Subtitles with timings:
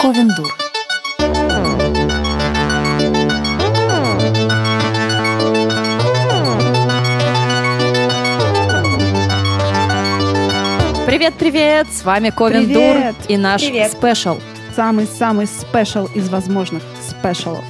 [0.00, 0.50] Ковен дур.
[11.06, 11.88] Привет-привет!
[11.92, 13.14] С вами Ковен дур Привет!
[13.28, 13.92] и наш Привет!
[13.92, 14.38] special.
[14.76, 17.64] Самый-самый special из возможных special ов.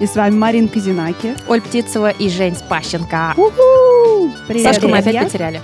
[0.00, 1.34] И с вами Маринка Зинаки.
[1.48, 3.34] Оля Птицева и Женя Спащенко.
[3.36, 4.30] У-ху!
[4.48, 5.24] Привет, Сашку мы опять друзья.
[5.24, 5.60] потеряли.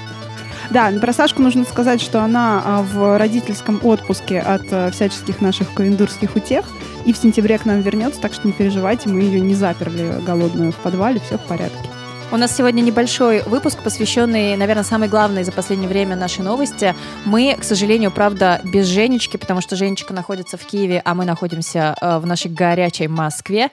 [0.72, 5.74] Да, про Сашку нужно сказать, что она а, в родительском отпуске от а, всяческих наших
[5.74, 6.64] ковендурских утех.
[7.04, 10.72] И в сентябре к нам вернется, так что не переживайте, мы ее не заперли голодную
[10.72, 11.90] в подвале, все в порядке.
[12.30, 16.94] У нас сегодня небольшой выпуск, посвященный, наверное, самой главной за последнее время нашей новости.
[17.26, 21.94] Мы, к сожалению, правда, без Женечки, потому что Женечка находится в Киеве, а мы находимся
[22.00, 23.68] э, в нашей горячей Москве.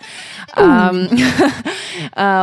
[0.57, 1.07] Э,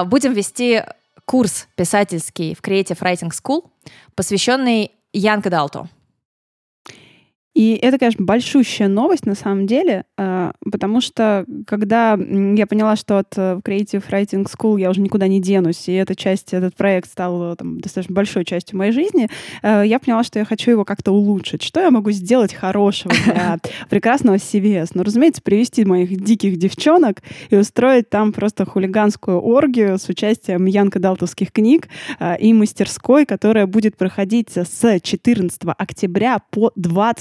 [0.06, 0.82] Будем вести
[1.26, 3.68] курс писательский в Creative Writing School,
[4.14, 5.88] посвященный Young Adult.
[7.56, 13.16] И это, конечно, большущая новость на самом деле, э, потому что когда я поняла, что
[13.16, 17.08] от э, Creative Writing School я уже никуда не денусь, и эта часть, этот проект
[17.10, 19.30] стал э, там, достаточно большой частью моей жизни,
[19.62, 21.62] э, я поняла, что я хочу его как-то улучшить.
[21.62, 23.56] Что я могу сделать хорошего для
[23.88, 24.90] прекрасного CVS?
[24.92, 31.52] Ну, разумеется, привести моих диких девчонок и устроить там просто хулиганскую оргию с участием янко-далтовских
[31.52, 31.88] книг
[32.20, 37.14] э, и мастерской, которая будет проходить с 14 октября по 22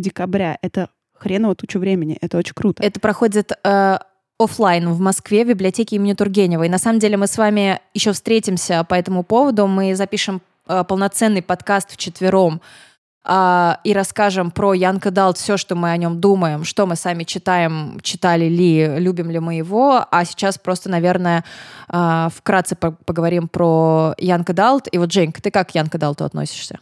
[0.00, 0.58] декабря.
[0.62, 2.18] Это хреново тучу времени.
[2.20, 2.82] Это очень круто.
[2.82, 3.98] Это проходит э,
[4.38, 6.64] оффлайн в Москве в библиотеке имени Тургенева.
[6.64, 9.66] И на самом деле мы с вами еще встретимся по этому поводу.
[9.66, 12.60] Мы запишем э, полноценный подкаст вчетвером
[13.24, 17.22] а, и расскажем про young adult все, что мы о нем думаем, что мы сами
[17.22, 20.04] читаем, читали ли, любим ли мы его.
[20.10, 21.44] А сейчас просто, наверное,
[21.88, 24.88] а, вкратце по- поговорим про young adult.
[24.90, 26.80] И вот, Женька, ты как к young adult у относишься?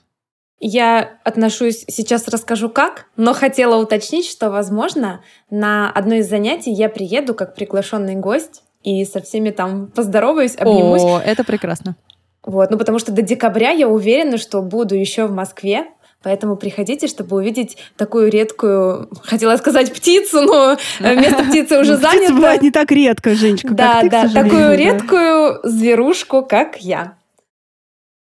[0.63, 6.91] Я отношусь, сейчас расскажу как, но хотела уточнить, что, возможно, на одно из занятий я
[6.91, 11.03] приеду как приглашенный гость и со всеми там поздороваюсь, обнимусь.
[11.03, 11.97] О, это прекрасно.
[12.45, 15.87] Вот, ну потому что до декабря я уверена, что буду еще в Москве.
[16.23, 22.13] Поэтому приходите, чтобы увидеть такую редкую, хотела сказать птицу, но место птицы уже Ну, птица
[22.13, 22.35] занято.
[22.35, 27.15] бывает не так редко, Женечка, Да, как ты, да, такую редкую зверушку, как я.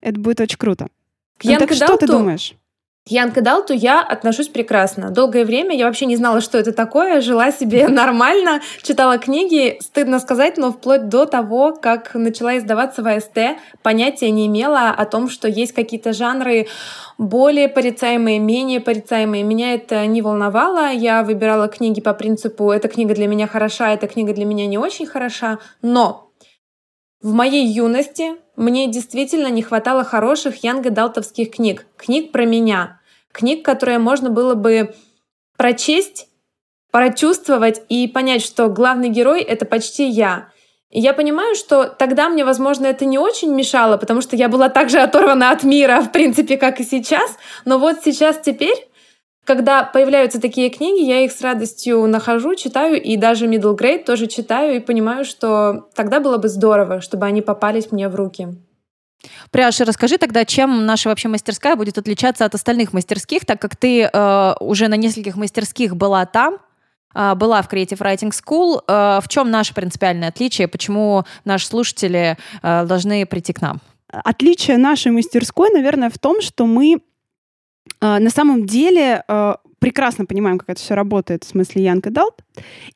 [0.02, 0.88] Это будет очень круто.
[1.38, 2.54] К Ну, так Янка что ты Далту- думаешь?
[3.06, 5.10] К Янка Далту я отношусь прекрасно.
[5.10, 10.20] Долгое время я вообще не знала, что это такое, жила себе нормально, читала книги, стыдно
[10.20, 15.28] сказать, но вплоть до того, как начала издаваться в АСТ, понятия не имела о том,
[15.30, 16.68] что есть какие-то жанры
[17.18, 19.44] более порицаемые, менее порицаемые.
[19.44, 20.90] Меня это не волновало.
[20.94, 24.78] Я выбирала книги по принципу «эта книга для меня хороша, эта книга для меня не
[24.78, 25.60] очень хороша».
[25.82, 26.30] Но
[27.22, 31.86] в моей юности мне действительно не хватало хороших янго-далтовских книг.
[31.98, 33.00] Книг про меня.
[33.32, 34.94] Книг, которые можно было бы
[35.58, 36.28] прочесть,
[36.92, 40.50] прочувствовать и понять, что главный герой— это почти я.
[40.92, 44.70] И я понимаю, что тогда мне, возможно, это не очень мешало, потому что я была
[44.70, 47.36] так же оторвана от мира, в принципе, как и сейчас.
[47.66, 48.88] Но вот сейчас, теперь,
[49.44, 54.28] когда появляются такие книги, я их с радостью нахожу, читаю, и даже middle grade тоже
[54.28, 58.50] читаю, и понимаю, что тогда было бы здорово, чтобы они попались мне в руки.
[59.52, 64.04] Пряша, расскажи тогда, чем наша вообще мастерская будет отличаться от остальных мастерских, так как ты
[64.04, 66.58] э, уже на нескольких мастерских была там,
[67.16, 68.82] э, была в Creative Writing School.
[68.88, 70.68] Э, в чем наше принципиальное отличие?
[70.68, 73.80] Почему наши слушатели э, должны прийти к нам?
[74.10, 77.02] Отличие нашей мастерской, наверное, в том, что мы
[78.02, 82.42] на самом деле э, прекрасно понимаем, как это все работает в смысле Янка Далт,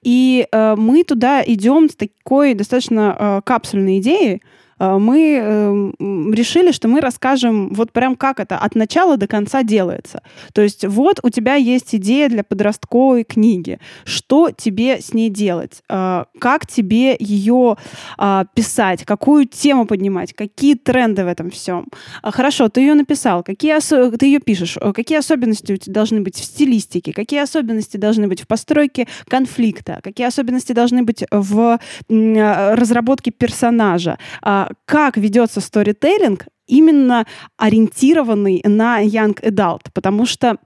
[0.04, 4.42] и э, мы туда идем с такой достаточно э, капсульной идеей.
[4.80, 5.92] Э, Мы э,
[6.34, 10.22] решили, что мы расскажем вот прям как это от начала до конца делается.
[10.54, 13.80] То есть вот у тебя есть идея для подростковой книги.
[14.06, 15.82] Что тебе с ней делать?
[15.90, 17.76] Э, Как тебе ее
[18.18, 21.88] а, писать, какую тему поднимать, какие тренды в этом всем.
[22.22, 26.22] А, Хорошо, ты ее написал, какие осо- ты ее пишешь, какие особенности у тебя должны
[26.22, 31.80] быть в стилистике, какие особенности должны быть в постройке конфликта, какие особенности должны быть в
[32.10, 37.26] разработке персонажа, А, как ведется сторителлинг, именно
[37.58, 40.58] ориентированный на young adult, потому что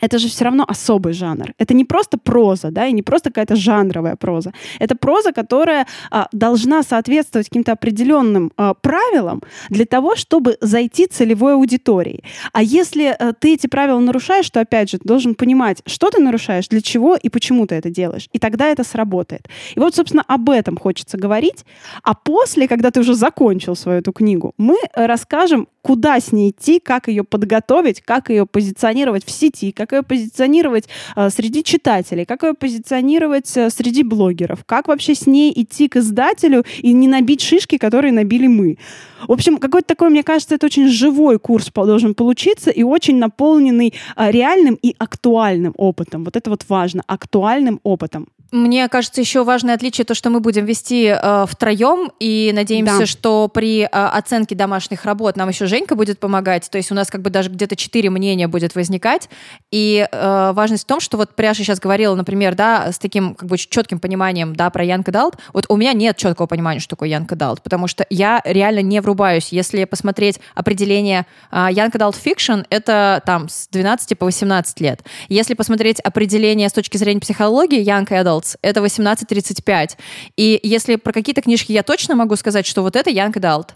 [0.00, 1.52] это же все равно особый жанр.
[1.58, 4.52] Это не просто проза, да, и не просто какая-то жанровая проза.
[4.78, 11.54] Это проза, которая а, должна соответствовать каким-то определенным а, правилам для того, чтобы зайти целевой
[11.54, 12.22] аудитории.
[12.52, 16.20] А если а, ты эти правила нарушаешь, то опять же ты должен понимать, что ты
[16.22, 18.28] нарушаешь, для чего и почему ты это делаешь.
[18.32, 19.48] И тогда это сработает.
[19.74, 21.64] И вот, собственно, об этом хочется говорить.
[22.02, 26.78] А после, когда ты уже закончил свою эту книгу, мы расскажем куда с ней идти,
[26.78, 32.42] как ее подготовить, как ее позиционировать в сети, как ее позиционировать э, среди читателей, как
[32.42, 37.40] ее позиционировать э, среди блогеров, как вообще с ней идти к издателю и не набить
[37.40, 38.78] шишки, которые набили мы.
[39.26, 43.94] В общем, какой-то такой, мне кажется, это очень живой курс должен получиться и очень наполненный
[44.16, 46.24] э, реальным и актуальным опытом.
[46.24, 48.28] Вот это вот важно, актуальным опытом.
[48.52, 53.06] Мне кажется, еще важное отличие то, что мы будем вести э, втроем, и надеемся, да.
[53.06, 56.68] что при э, оценке домашних работ нам еще Женька будет помогать.
[56.68, 59.28] То есть у нас как бы даже где-то четыре мнения будет возникать.
[59.70, 63.48] И э, важность в том, что вот Пряша сейчас говорила, например, да, с таким как
[63.48, 65.36] бы четким пониманием, да, про young adult.
[65.52, 69.00] Вот у меня нет четкого понимания, что такое young adult, потому что я реально не
[69.00, 69.48] врубаюсь.
[69.52, 75.02] Если посмотреть определение э, young adult fiction, это там с 12 по 18 лет.
[75.28, 79.96] Если посмотреть определение с точки зрения психологии Янка Adult, adults, это 18-35.
[80.36, 83.70] И если про какие-то книжки я точно могу сказать, что вот это young adult,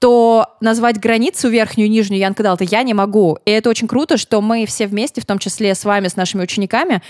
[0.00, 3.38] то назвать границу верхнюю и нижнюю young adult я не могу.
[3.44, 6.42] И это очень круто, что мы все вместе, в том числе с вами, с нашими
[6.42, 7.02] учениками,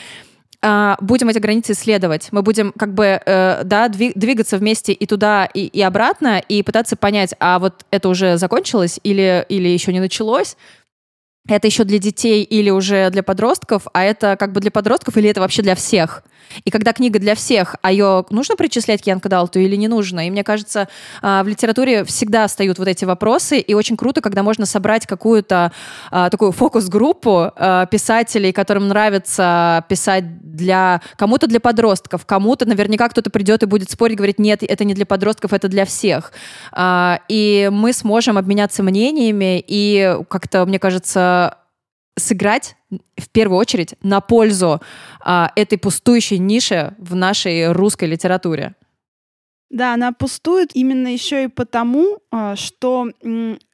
[0.62, 2.28] Uh, будем эти границы исследовать.
[2.32, 6.96] Мы будем как бы uh, да, двигаться вместе и туда, и, и обратно, и пытаться
[6.96, 10.58] понять, а вот это уже закончилось или, или еще не началось,
[11.48, 15.30] это еще для детей или уже для подростков, а это как бы для подростков или
[15.30, 16.22] это вообще для всех.
[16.64, 20.26] И когда книга для всех, а ее нужно причислять к Янка Далту или не нужно?
[20.26, 20.88] И мне кажется,
[21.22, 25.72] а, в литературе всегда встают вот эти вопросы, и очень круто, когда можно собрать какую-то
[26.10, 33.30] а, такую фокус-группу а, писателей, которым нравится писать для кому-то для подростков, кому-то наверняка кто-то
[33.30, 36.32] придет и будет спорить, говорить, нет, это не для подростков, это для всех.
[37.28, 41.56] И мы сможем обменяться мнениями и как-то, мне кажется,
[42.16, 42.76] сыграть
[43.16, 44.80] в первую очередь на пользу
[45.20, 48.74] а, этой пустующей ниши в нашей русской литературе.
[49.70, 53.08] Да, она пустует именно еще и потому, а, что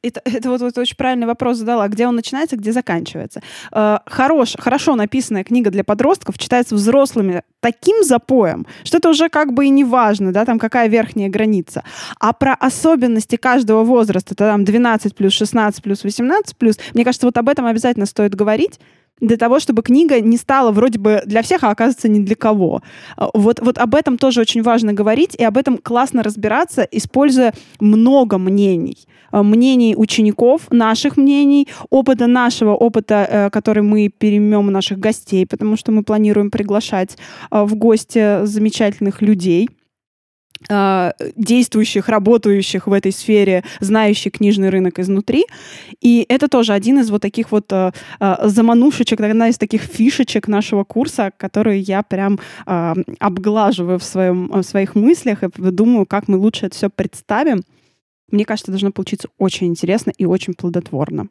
[0.03, 3.41] это, это вот, вот очень правильный вопрос задала, где он начинается, где заканчивается.
[3.73, 9.55] А, хорош, хорошо написанная книга для подростков читается взрослыми таким запоем, что это уже как
[9.55, 11.83] бы и не важно, да, там какая верхняя граница.
[12.21, 17.27] А про особенности каждого возраста, это там 12 плюс, 16 плюс, 18 плюс, мне кажется,
[17.27, 18.79] вот об этом обязательно стоит говорить,
[19.21, 22.83] для того, чтобы книга не стала вроде бы для всех, а оказывается не для кого.
[23.17, 27.55] А, вот, вот об этом тоже очень важно говорить, и об этом классно разбираться, используя
[27.81, 28.99] много мнений.
[29.31, 35.47] А, мнений учеников, наших мнений, опыта нашего, опыта, э, который мы переймем у наших гостей,
[35.47, 37.17] потому что мы планируем приглашать
[37.51, 39.69] а, в гости замечательных людей—
[40.69, 45.45] действующих, работающих в этой сфере, знающих книжный рынок изнутри.
[46.01, 47.93] И это тоже один из вот таких вот э,
[48.43, 54.63] заманушечек, одна из таких фишечек нашего курса, которые я прям э, обглаживаю в, своем, в
[54.63, 57.63] своих мыслях и думаю, как мы лучше это все представим.
[58.31, 61.29] Мне кажется, должно получиться очень интересно и очень плодотворно.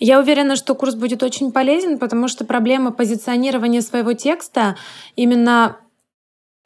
[0.00, 4.76] Я уверена, что курс будет очень полезен, потому что проблема позиционирования своего текста
[5.16, 5.87] именно Э,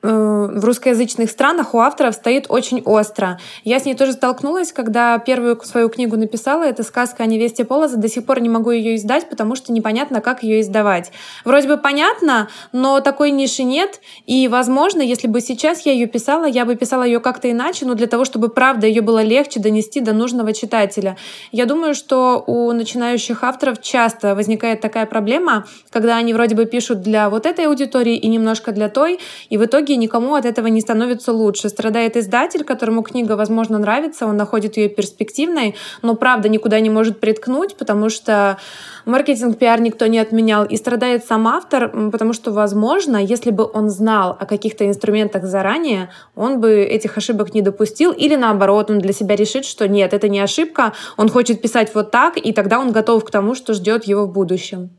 [0.03, 3.39] в русскоязычных странах у авторов стоит очень остро.
[3.63, 6.65] Я с ней тоже столкнулась, когда первую свою книгу написала.
[6.65, 7.97] Это сказка о невесте Полоза.
[7.97, 11.13] До сих пор не могу ее издать, потому что непонятно, как ее издавать.
[11.45, 14.01] Вроде бы понятно, но такой ниши нет.
[14.27, 17.95] И, возможно, если бы сейчас я ее писала, я бы писала ее как-то иначе, но
[17.95, 21.17] для того, чтобы правда ее было легче донести до нужного читателя.
[21.53, 27.03] Я думаю, что у начинающих авторов часто возникает такая проблема, когда они вроде бы пишут
[27.03, 30.69] для вот этой аудитории и немножко для той, и в итоге итоге никому от этого
[30.69, 31.69] не становится лучше.
[31.69, 37.20] Страдает издатель, которому книга, возможно, нравится, он находит ее перспективной, но правда никуда не может
[37.20, 38.56] приткнуть, потому что
[39.05, 40.65] маркетинг, пиар никто не отменял.
[40.65, 46.08] И страдает сам автор, потому что, возможно, если бы он знал о каких-то инструментах заранее,
[46.37, 48.13] он бы этих ошибок не допустил.
[48.13, 52.11] Или наоборот, он для себя решит, что нет, это не ошибка, он хочет писать вот
[52.11, 54.91] так, и тогда он готов к тому, что ждет его в будущем.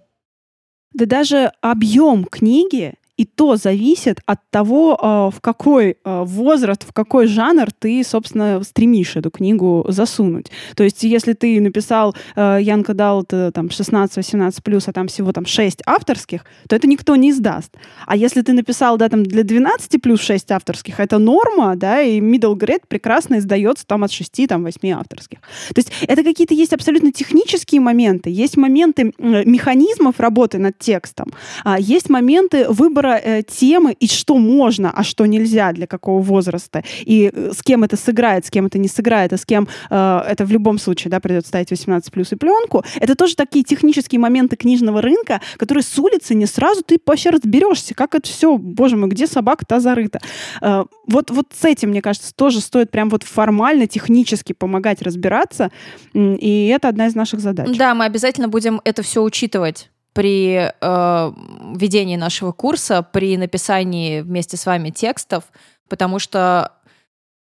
[0.93, 6.91] Да даже объем книги и то зависит от того, а, в какой а, возраст, в
[6.91, 10.47] какой жанр ты, собственно, стремишь эту книгу засунуть.
[10.75, 16.43] То есть, если ты написал Янка Далт там 16-18+, а там всего там 6 авторских,
[16.67, 17.71] то это никто не издаст.
[18.05, 22.19] А если ты написал, да, там для 12 плюс 6 авторских, это норма, да, и
[22.19, 25.39] middle grade прекрасно издается там от 6, там 8 авторских.
[25.73, 31.31] То есть это какие-то есть абсолютно технические моменты, есть моменты механизмов работы над текстом,
[31.79, 37.31] есть моменты выбора э, темы и что можно, а что нельзя для какого возраста, и
[37.33, 40.45] э, с кем это сыграет, с кем это не сыграет, а с кем э, это
[40.45, 44.55] в любом случае да, придется ставить 18 плюс и пленку, это тоже такие технические моменты
[44.55, 49.09] книжного рынка, которые с улицы не сразу ты вообще разберешься, как это все, боже мой,
[49.09, 50.19] где собака-то зарыта.
[50.61, 55.71] Э, вот, вот с этим, мне кажется, тоже стоит прям вот формально, технически помогать разбираться,
[56.13, 57.77] и это одна из наших задач.
[57.77, 61.31] Да, мы обязательно будем это все учитывать при э,
[61.75, 65.45] ведении нашего курса, при написании вместе с вами текстов,
[65.89, 66.71] потому что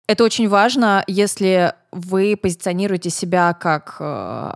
[0.08, 4.04] это очень важно, если вы позиционируете себя как э,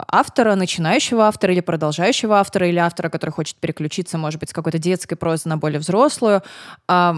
[0.08, 4.80] автора, начинающего автора или продолжающего автора, или автора, который хочет переключиться, может быть, с какой-то
[4.80, 6.44] детской прозы на более взрослую,
[6.90, 7.14] э,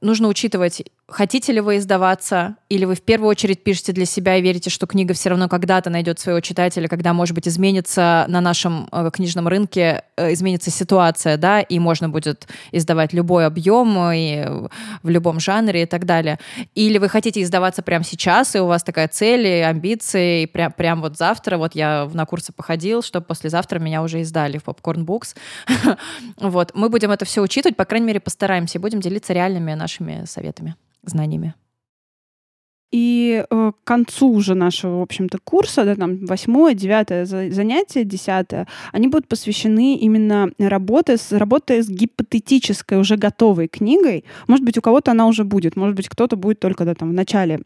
[0.00, 4.42] нужно учитывать, хотите ли вы издаваться, или вы в первую очередь пишете для себя и
[4.42, 8.88] верите, что книга все равно когда-то найдет своего читателя, когда, может быть, изменится на нашем
[8.90, 14.44] э, книжном рынке, э, изменится ситуация, да, и можно будет издавать любой объем и
[15.02, 16.38] в любом жанре и так далее.
[16.74, 21.16] Или вы хотите издаваться прямо сейчас, и у вас такая цель, амбиции, прям, прям вот
[21.16, 25.36] завтра, вот я на курсы походил, чтобы послезавтра меня уже издали в Popcorn Books.
[26.38, 30.24] вот, мы будем это все учитывать, по крайней мере, постараемся и будем делиться реальными нашими
[30.26, 31.54] советами, знаниями.
[32.92, 38.68] И э, к концу уже нашего, в общем-то, курса, да, там, восьмое, девятое занятие, десятое,
[38.92, 44.24] они будут посвящены именно работе с, работе с гипотетической, уже готовой книгой.
[44.46, 47.14] Может быть, у кого-то она уже будет, может быть, кто-то будет только да, там, в
[47.14, 47.60] начале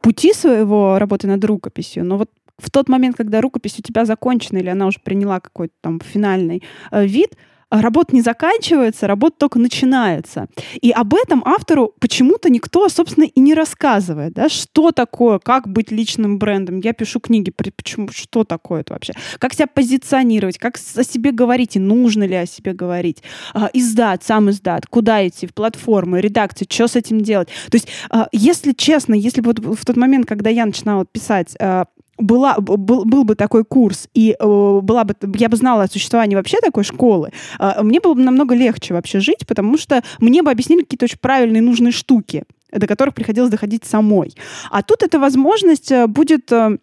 [0.00, 2.04] пути своего работы над рукописью.
[2.04, 5.74] Но вот в тот момент, когда рукопись у тебя закончена или она уже приняла какой-то
[5.80, 6.62] там финальный
[6.92, 7.36] э, вид,
[7.70, 10.48] работа не заканчивается, работа только начинается.
[10.80, 14.32] И об этом автору почему-то никто, собственно, и не рассказывает.
[14.32, 14.48] Да?
[14.48, 16.80] Что такое, как быть личным брендом?
[16.80, 19.12] Я пишу книги, почему, что такое это вообще?
[19.38, 23.22] Как себя позиционировать, как о себе говорить, и нужно ли о себе говорить?
[23.54, 27.48] А, издат, сам издат, куда идти, в платформы, редакции, что с этим делать?
[27.70, 31.86] То есть, а, если честно, если вот в тот момент, когда я начинала писать, а,
[32.18, 34.44] была, был, был бы такой курс, и э,
[34.82, 38.54] была бы, я бы знала о существовании вообще такой школы, э, мне было бы намного
[38.54, 43.14] легче вообще жить, потому что мне бы объяснили какие-то очень правильные, нужные штуки, до которых
[43.14, 44.34] приходилось доходить самой.
[44.70, 46.52] А тут эта возможность э, будет...
[46.52, 46.78] Э,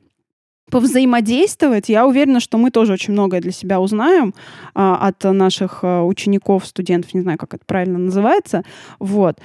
[0.72, 1.90] повзаимодействовать.
[1.90, 4.34] Я уверена, что мы тоже очень многое для себя узнаем
[4.74, 8.64] а, от наших а, учеников, студентов, не знаю, как это правильно называется.
[9.00, 9.40] Вот.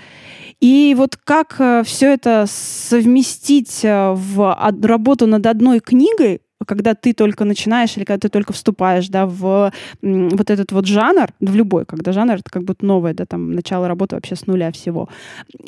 [0.61, 7.13] И вот как а, все это совместить а, в работу над одной книгой, когда ты
[7.13, 11.85] только начинаешь или когда ты только вступаешь, да, в вот этот вот жанр, в любой,
[11.87, 15.09] когда жанр это как будто новое, да, там начало работы вообще с нуля всего.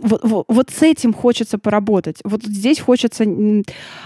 [0.02, 2.18] Вот, вот, вот с этим хочется поработать.
[2.24, 3.24] Вот здесь хочется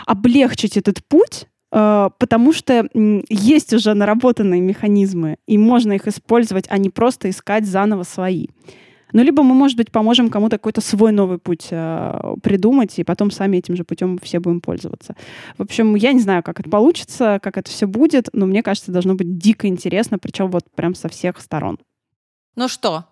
[0.06, 2.88] облегчить этот путь, э, потому что
[3.28, 8.46] есть уже наработанные механизмы, и можно их использовать, а не просто искать заново свои.
[9.12, 13.30] Ну, либо мы, может быть, поможем кому-то какой-то свой новый путь э, придумать, и потом
[13.30, 15.14] сами этим же путем все будем пользоваться.
[15.58, 18.92] В общем, я не знаю, как это получится, как это все будет, но мне кажется,
[18.92, 21.78] должно быть дико интересно, причем вот прям со всех сторон.
[22.56, 23.04] Ну что,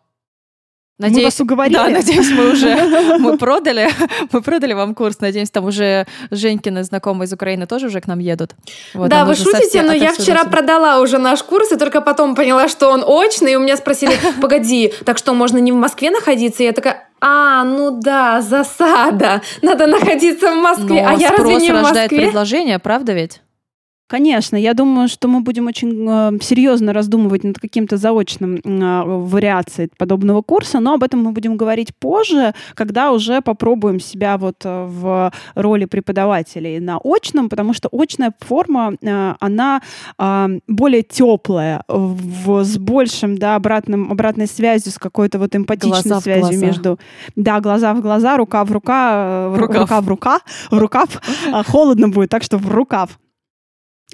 [0.96, 1.76] Надеюсь, мы вас уговорили.
[1.76, 3.90] Да, надеюсь, мы уже мы продали,
[4.30, 5.18] мы продали вам курс.
[5.18, 8.54] Надеюсь, там уже Женькины знакомые из Украины тоже уже к нам едут.
[8.94, 12.68] Вот, да, вы шутите, но я вчера продала уже наш курс и только потом поняла,
[12.68, 13.54] что он очный.
[13.54, 16.62] И у меня спросили, погоди, так что можно не в Москве находиться?
[16.62, 19.42] И я такая, а, ну да, засада.
[19.62, 21.02] Надо находиться в Москве.
[21.02, 21.80] Но а я разве не в Москве?
[21.80, 23.40] рождает предложение, правда ведь?
[24.06, 29.88] Конечно, я думаю, что мы будем очень э, серьезно раздумывать над каким-то заочным э, вариацией
[29.96, 34.84] подобного курса, но об этом мы будем говорить позже, когда уже попробуем себя вот э,
[34.86, 39.80] в роли преподавателей на очном, потому что очная форма, э, она
[40.18, 46.60] э, более теплая, с большим, да, обратным, обратной связью, с какой-то вот эмпатичной глаза связью
[46.60, 46.98] между...
[47.36, 49.80] Да, глаза в глаза, рука в рука, рукав.
[49.80, 51.08] рука в рука, в рукав.
[51.68, 53.18] Холодно будет, так что в рукав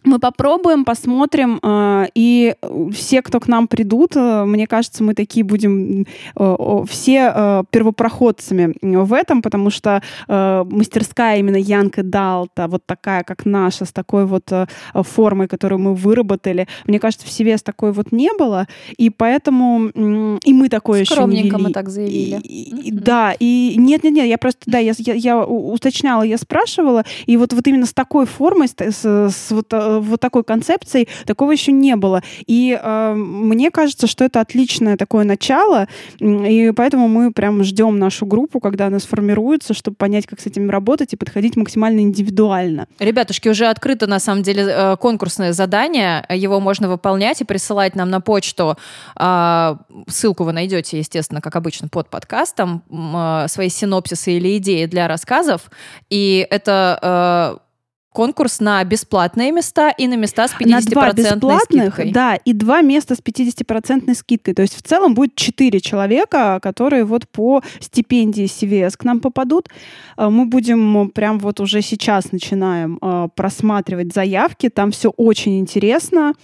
[0.04, 2.54] мы попробуем, посмотрим, э, и
[2.92, 9.12] все, кто к нам придут, э, мне кажется, мы такие будем э, все первопроходцами в
[9.12, 14.50] этом, потому что мастерская именно Янка Далта, вот такая, как наша, с такой вот
[14.94, 18.66] формой, которую мы выработали, мне кажется, в себе с такой вот не было,
[18.96, 21.56] и поэтому и мы такое еще не вели.
[21.56, 22.40] мы так заявили.
[22.42, 27.36] И, и, Да, и нет-нет-нет, я просто, да, я, я, я уточняла, я спрашивала, и
[27.36, 31.96] вот, вот именно с такой формой, с, с, вот вот такой концепцией такого еще не
[31.96, 32.22] было.
[32.46, 35.88] И э, мне кажется, что это отличное такое начало,
[36.20, 40.70] и поэтому мы прям ждем нашу группу, когда она сформируется, чтобы понять, как с этим
[40.70, 42.86] работать и подходить максимально индивидуально.
[42.98, 48.10] Ребятушки, уже открыто на самом деле э, конкурсное задание, его можно выполнять и присылать нам
[48.10, 48.76] на почту.
[49.16, 49.78] А,
[50.08, 55.70] ссылку вы найдете, естественно, как обычно, под подкастом, э, свои синопсисы или идеи для рассказов.
[56.10, 57.69] И это э,
[58.12, 62.12] конкурс на бесплатные места и на места с 50% на два бесплатных, скидкой.
[62.12, 64.54] Да, и два места с 50% скидкой.
[64.54, 69.68] То есть в целом будет четыре человека, которые вот по стипендии CVS к нам попадут.
[70.16, 74.68] Э, мы будем прям вот уже сейчас начинаем э, просматривать заявки.
[74.68, 76.34] Там все очень интересно.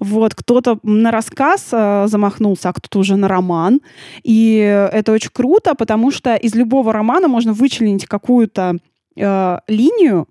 [0.00, 3.80] Вот кто-то на рассказ э, замахнулся, а кто-то уже на роман.
[4.24, 4.56] И
[4.92, 8.78] это очень круто, потому что из любого романа можно вычленить какую-то
[9.14, 10.26] линию,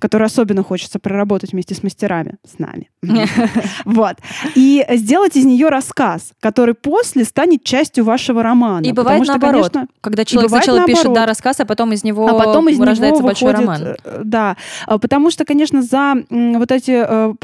[0.00, 2.90] которую особенно хочется проработать вместе с мастерами, с нами.
[3.84, 4.16] Вот.
[4.54, 8.84] И сделать из нее рассказ, который после станет частью вашего романа.
[8.84, 13.22] И бывает наоборот, когда человек сначала пишет да, рассказ, а потом из него а рождается
[13.22, 13.96] большой роман.
[14.04, 17.34] Э, да, а, потому что, конечно, за вот эти э,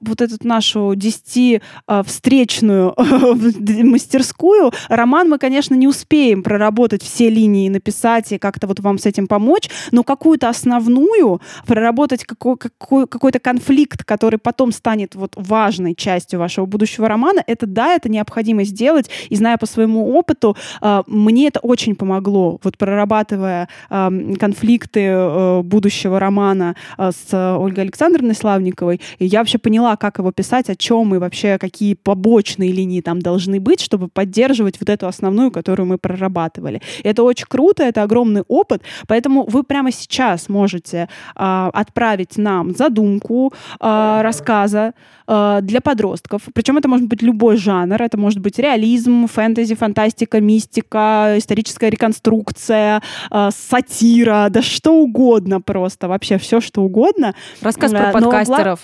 [0.00, 7.68] вот эту нашу 10 э, встречную мастерскую роман мы, конечно, не успеем проработать все линии,
[7.68, 13.06] написать и как-то вот вам с этим помочь, но какую-то основную проработать проработать какой, какой,
[13.06, 18.64] какой-то конфликт, который потом станет вот важной частью вашего будущего романа, это да, это необходимо
[18.64, 19.10] сделать.
[19.30, 26.20] И зная по своему опыту, э, мне это очень помогло, вот прорабатывая конфликты э, будущего
[26.20, 31.14] романа э, с Ольгой Александровной Славниковой, и я вообще поняла, как его писать, о чем
[31.14, 35.98] и вообще какие побочные линии там должны быть, чтобы поддерживать вот эту основную, которую мы
[35.98, 36.80] прорабатывали.
[37.04, 43.52] Это очень круто, это огромный опыт, поэтому вы прямо сейчас можете э, отправить нам задумку
[43.80, 44.92] э, рассказа
[45.26, 46.42] э, для подростков.
[46.54, 48.00] Причем это может быть любой жанр.
[48.00, 56.08] Это может быть реализм, фэнтези, фантастика, мистика, историческая реконструкция, э, сатира, да что угодно просто.
[56.08, 57.34] Вообще все, что угодно.
[57.62, 58.80] Рассказ про подкастеров.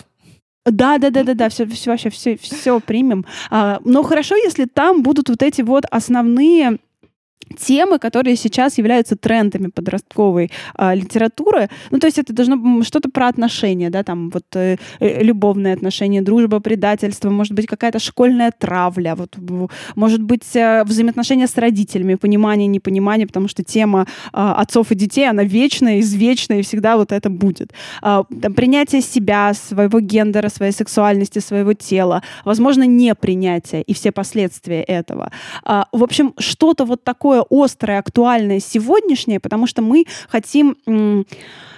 [0.67, 3.27] Да, да, да, да, да, все, все вообще все, все примем.
[3.51, 6.79] А, но хорошо, если там будут вот эти вот основные
[7.59, 11.69] темы, которые сейчас являются трендами подростковой э, литературы.
[11.91, 15.75] Ну, то есть это должно быть что-то про отношения, да, там вот э, э, любовные
[15.75, 19.37] отношения, дружба, предательство, может быть какая-то школьная травля, вот,
[19.95, 25.29] может быть э, взаимоотношения с родителями, понимание, непонимание, потому что тема э, отцов и детей,
[25.29, 27.73] она вечная, извечная, и всегда вот это будет.
[28.03, 34.83] Э, там, принятие себя, своего гендера, своей сексуальности, своего тела, возможно, непринятие и все последствия
[34.83, 35.31] этого.
[35.65, 40.77] Э, в общем, что-то вот такое такое острое, актуальное сегодняшнее, потому что мы хотим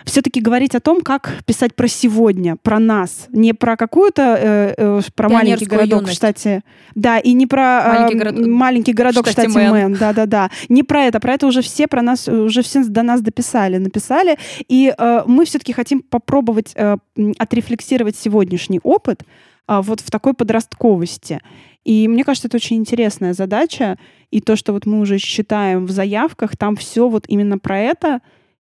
[0.04, 5.00] все-таки говорить о том, как писать про сегодня, про нас, не про какую-то э, э,
[5.16, 6.14] про маленький городок, юность.
[6.14, 6.62] кстати,
[6.94, 8.46] да, и не про э, маленький, город...
[8.46, 12.02] маленький городок, штате Мэн, да, да, да, не про это, про это уже все про
[12.02, 16.98] нас уже все до нас дописали, написали, и э, мы все-таки хотим попробовать э,
[17.38, 19.24] отрефлексировать сегодняшний опыт
[19.68, 21.40] вот в такой подростковости.
[21.84, 23.98] И мне кажется, это очень интересная задача.
[24.30, 28.20] И то, что вот мы уже считаем в заявках, там все вот именно про это.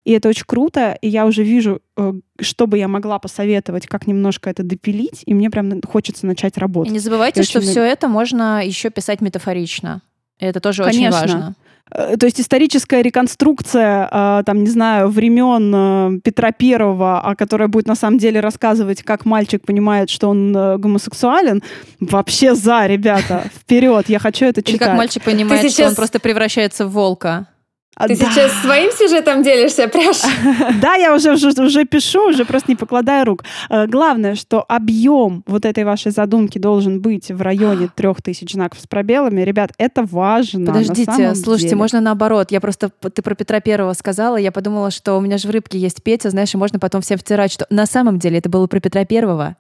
[0.04, 0.98] И это очень круто.
[1.02, 5.22] И я уже вижу, э, что бы я могла посоветовать, как немножко это допилить.
[5.26, 6.92] И мне прям хочется начать работать.
[6.92, 7.70] И не забывайте, и что очень...
[7.70, 10.02] все это можно еще писать метафорично.
[10.40, 11.08] И это тоже Конечно.
[11.08, 11.56] очень важно.
[11.92, 17.68] Э, то есть историческая реконструкция, э, там, не знаю, времен э, Петра Первого, а которая
[17.68, 21.62] будет на самом деле рассказывать, как мальчик понимает, что он гомосексуален,
[22.00, 24.70] вообще за, ребята, вперед, я хочу это читать.
[24.70, 25.74] Или как мальчик понимает, сейчас...
[25.74, 27.48] что он просто превращается в волка.
[27.96, 28.26] А, Ты да.
[28.26, 30.18] сейчас своим сюжетом делишься, пряж?
[30.82, 33.44] Да, я уже, уже, уже пишу, уже просто не покладая рук.
[33.70, 38.80] Э, главное, что объем вот этой вашей задумки должен быть в районе трех тысяч знаков
[38.80, 39.42] с пробелами.
[39.42, 40.66] Ребят, это важно.
[40.66, 41.78] Подождите, слушайте, деле.
[41.78, 42.52] можно наоборот.
[42.52, 45.78] Я просто, ты про Петра Первого сказала, я подумала, что у меня же в рыбке
[45.78, 48.80] есть Петя, знаешь, и можно потом всем втирать, что на самом деле это было про
[48.80, 49.56] Петра Первого.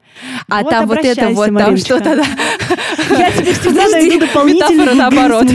[0.49, 1.99] А вот там вот это вот, Мариночка.
[1.99, 2.23] там что-то...
[3.13, 5.47] Я тебе всегда найду дополнительный наоборот.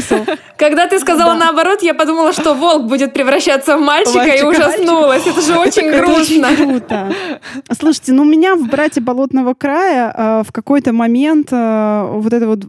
[0.56, 5.24] Когда ты сказала наоборот, я подумала, что волк будет превращаться в мальчика Мальчика, и ужаснулась.
[5.24, 5.30] Мальчика.
[5.30, 6.48] Это же очень это грустно.
[6.48, 7.14] Очень круто.
[7.78, 12.46] Слушайте, ну у меня в «Брате Болотного края» э, в какой-то момент э, вот это
[12.46, 12.66] вот э,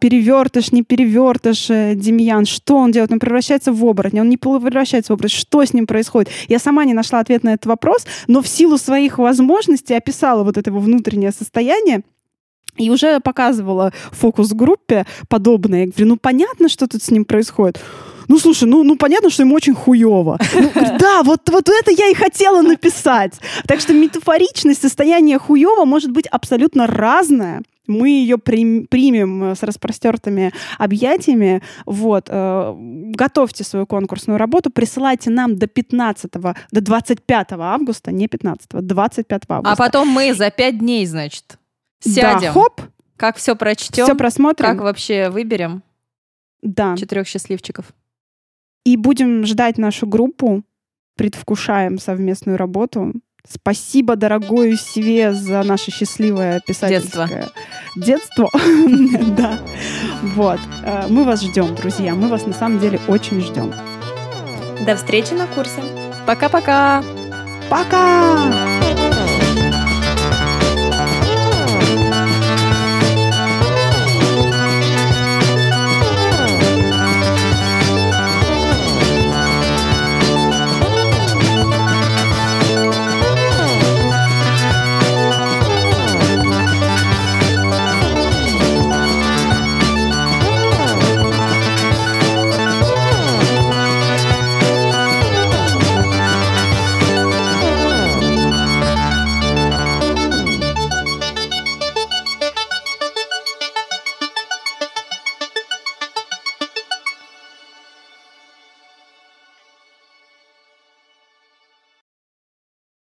[0.00, 3.12] перевертыш, не перевертыш э, Демьян, что он делает?
[3.12, 5.36] Он превращается в оборотня, он не превращается в оборотня.
[5.36, 6.30] Что с ним происходит?
[6.48, 10.56] Я сама не нашла ответ на этот вопрос, но в силу своих возможностей описала вот
[10.56, 12.02] это его внутреннее состояние
[12.76, 15.80] и уже показывала фокус-группе подобное.
[15.80, 17.80] Я говорю, ну понятно, что тут с ним происходит.
[18.28, 20.38] Ну, слушай, ну, ну понятно, что ему очень хуево.
[20.54, 23.34] Ну, да, вот, вот это я и хотела написать.
[23.66, 29.62] Так что метафоричность состояния хуево может быть абсолютно разное мы ее прим, примем э, с
[29.62, 31.62] распростертыми объятиями.
[31.86, 32.28] Вот.
[32.28, 39.42] Э, готовьте свою конкурсную работу, присылайте нам до 15, до 25 августа, не 15, 25
[39.48, 39.72] августа.
[39.72, 41.58] А потом мы за 5 дней, значит,
[42.00, 42.40] сядем.
[42.40, 42.80] Да, хоп.
[43.16, 44.06] Как все прочтем.
[44.06, 44.68] Все просмотрим.
[44.68, 45.82] Как вообще выберем.
[46.62, 46.96] Да.
[46.96, 47.86] Четырех счастливчиков.
[48.84, 50.62] И будем ждать нашу группу,
[51.16, 53.12] предвкушаем совместную работу.
[53.46, 57.50] Спасибо, дорогой себе, за наше счастливое писательское
[57.96, 58.48] детство.
[59.36, 59.58] Да.
[60.34, 60.60] Вот.
[60.82, 62.14] Э, мы вас ждем, друзья.
[62.14, 63.72] Мы вас на самом деле очень ждем.
[64.86, 65.82] До встречи на курсе.
[66.26, 67.02] Пока-пока.
[67.68, 68.83] Пока!